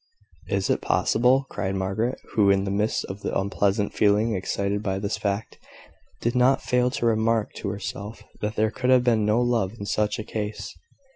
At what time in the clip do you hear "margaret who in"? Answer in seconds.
1.75-2.63